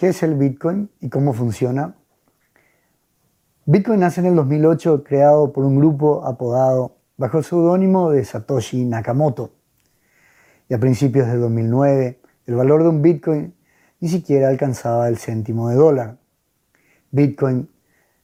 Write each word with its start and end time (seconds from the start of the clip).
¿Qué 0.00 0.08
es 0.08 0.22
el 0.22 0.34
Bitcoin 0.34 0.88
y 1.02 1.10
cómo 1.10 1.34
funciona? 1.34 1.94
Bitcoin 3.66 4.00
nace 4.00 4.22
en 4.22 4.28
el 4.28 4.34
2008 4.34 5.04
creado 5.04 5.52
por 5.52 5.66
un 5.66 5.76
grupo 5.76 6.24
apodado 6.24 6.96
bajo 7.18 7.36
el 7.36 7.44
seudónimo 7.44 8.10
de 8.10 8.24
Satoshi 8.24 8.86
Nakamoto. 8.86 9.50
Y 10.70 10.72
a 10.72 10.80
principios 10.80 11.26
de 11.26 11.36
2009 11.36 12.18
el 12.46 12.54
valor 12.54 12.82
de 12.82 12.88
un 12.88 13.02
Bitcoin 13.02 13.54
ni 14.00 14.08
siquiera 14.08 14.48
alcanzaba 14.48 15.06
el 15.06 15.18
céntimo 15.18 15.68
de 15.68 15.74
dólar. 15.74 16.16
Bitcoin 17.10 17.68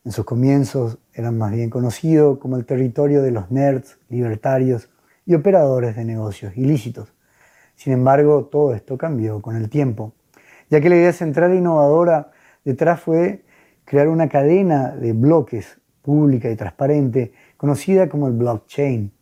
en 0.06 0.12
sus 0.12 0.24
comienzos 0.24 0.96
era 1.12 1.30
más 1.30 1.52
bien 1.52 1.68
conocido 1.68 2.38
como 2.38 2.56
el 2.56 2.64
territorio 2.64 3.20
de 3.20 3.32
los 3.32 3.50
nerds, 3.50 3.98
libertarios 4.08 4.88
y 5.27 5.34
operadores 5.34 5.95
de 5.95 6.06
negocios 6.06 6.56
ilícitos. 6.56 7.12
Sin 7.74 7.93
embargo, 7.93 8.47
todo 8.47 8.74
esto 8.74 8.97
cambió 8.97 9.43
con 9.43 9.56
el 9.56 9.69
tiempo, 9.69 10.15
ya 10.69 10.80
que 10.80 10.88
la 10.88 10.97
idea 10.97 11.12
central 11.12 11.52
e 11.52 11.56
innovadora 11.56 12.33
detrás 12.65 13.01
fue 13.01 13.45
crear 13.84 14.09
una 14.09 14.29
cadena 14.29 14.91
de 14.91 15.12
bloques 15.12 15.80
pública 16.02 16.51
y 16.51 16.57
transparente 16.57 17.33
conocida 17.57 18.09
como 18.09 18.29
el 18.29 18.34
blockchain, 18.34 19.12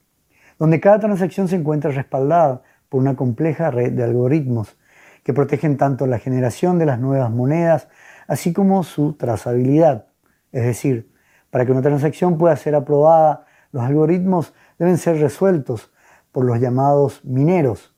donde 0.59 0.80
cada 0.80 1.01
transacción 1.01 1.49
se 1.49 1.57
encuentra 1.57 1.91
respaldada 1.91 2.62
por 2.88 3.01
una 3.01 3.16
compleja 3.16 3.71
red 3.71 3.93
de 3.93 4.05
algoritmos 4.05 4.77
que 5.23 5.33
protegen 5.33 5.77
tanto 5.77 6.07
la 6.07 6.19
generación 6.19 6.79
de 6.79 6.87
las 6.87 7.01
nuevas 7.01 7.30
monedas 7.30 7.88
así 8.27 8.52
como 8.52 8.83
su 8.83 9.15
trazabilidad. 9.15 10.07
Es 10.52 10.65
decir, 10.65 11.11
para 11.51 11.65
que 11.65 11.73
una 11.73 11.83
transacción 11.83 12.38
pueda 12.38 12.57
ser 12.57 12.74
aprobada, 12.74 13.47
los 13.73 13.83
algoritmos 13.83 14.55
deben 14.79 14.99
ser 14.99 15.19
resueltos 15.19 15.93
por 16.33 16.45
los 16.45 16.61
llamados 16.61 17.24
mineros. 17.24 17.95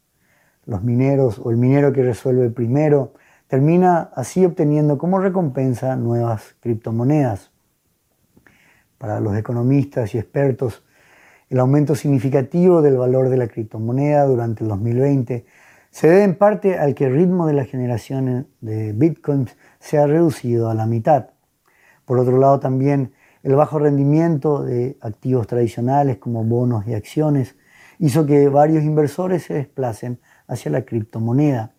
Los 0.65 0.82
mineros 0.82 1.40
o 1.42 1.51
el 1.51 1.56
minero 1.56 1.92
que 1.92 2.02
resuelve 2.02 2.51
primero 2.51 3.13
termina 3.48 4.10
así 4.14 4.44
obteniendo 4.44 4.98
como 4.98 5.18
recompensa 5.18 5.96
nuevas 5.96 6.56
criptomonedas. 6.60 7.50
Para 8.98 9.20
los 9.20 9.36
economistas 9.36 10.14
y 10.14 10.18
expertos, 10.18 10.82
el 11.48 11.60
aumento 11.60 11.94
significativo 11.94 12.82
del 12.82 12.96
valor 12.96 13.28
de 13.28 13.36
la 13.36 13.46
criptomoneda 13.46 14.24
durante 14.24 14.64
el 14.64 14.68
2020 14.68 15.46
se 15.90 16.08
debe 16.08 16.24
en 16.24 16.34
parte 16.34 16.78
al 16.78 16.94
que 16.94 17.06
el 17.06 17.14
ritmo 17.14 17.46
de 17.46 17.52
la 17.52 17.64
generación 17.64 18.48
de 18.60 18.92
bitcoins 18.92 19.56
se 19.78 19.98
ha 19.98 20.06
reducido 20.06 20.68
a 20.68 20.74
la 20.74 20.86
mitad. 20.86 21.30
Por 22.04 22.18
otro 22.18 22.38
lado, 22.38 22.60
también 22.60 23.12
el 23.42 23.54
bajo 23.54 23.78
rendimiento 23.78 24.64
de 24.64 24.98
activos 25.00 25.46
tradicionales 25.46 26.18
como 26.18 26.44
bonos 26.44 26.86
y 26.86 26.94
acciones 26.94 27.54
hizo 27.98 28.26
que 28.26 28.48
varios 28.48 28.84
inversores 28.84 29.44
se 29.44 29.54
desplacen 29.54 30.18
hacia 30.48 30.70
la 30.70 30.82
criptomoneda. 30.82 31.72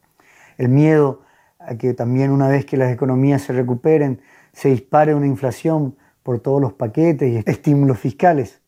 El 0.57 0.69
miedo 0.69 1.21
a 1.67 1.77
que 1.77 1.93
también 1.93 2.31
una 2.31 2.47
vez 2.47 2.65
que 2.65 2.77
las 2.77 2.91
economías 2.91 3.41
se 3.41 3.53
recuperen 3.53 4.21
se 4.53 4.69
dispare 4.69 5.13
una 5.13 5.27
inflación 5.27 5.95
por 6.23 6.39
todos 6.39 6.61
los 6.61 6.73
paquetes 6.73 7.31
y 7.31 7.49
estímulos 7.49 7.99
fiscales, 7.99 8.61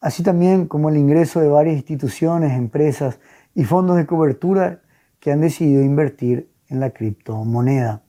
así 0.00 0.22
también 0.22 0.66
como 0.66 0.88
el 0.88 0.96
ingreso 0.96 1.40
de 1.40 1.48
varias 1.48 1.76
instituciones, 1.76 2.52
empresas 2.52 3.18
y 3.54 3.64
fondos 3.64 3.96
de 3.96 4.06
cobertura 4.06 4.82
que 5.20 5.32
han 5.32 5.40
decidido 5.40 5.82
invertir 5.82 6.50
en 6.68 6.80
la 6.80 6.90
criptomoneda. 6.90 8.02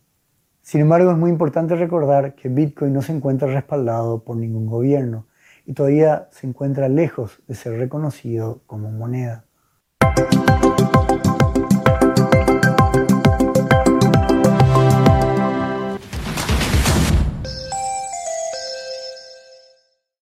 Sin 0.61 0.81
embargo, 0.81 1.11
es 1.11 1.17
muy 1.17 1.29
importante 1.29 1.75
recordar 1.75 2.35
que 2.35 2.49
Bitcoin 2.49 2.93
no 2.93 3.01
se 3.01 3.11
encuentra 3.11 3.47
respaldado 3.47 4.23
por 4.23 4.37
ningún 4.37 4.65
gobierno 4.65 5.27
y 5.65 5.73
todavía 5.73 6.27
se 6.31 6.47
encuentra 6.47 6.89
lejos 6.89 7.41
de 7.47 7.55
ser 7.55 7.77
reconocido 7.77 8.61
como 8.65 8.91
moneda. 8.91 9.45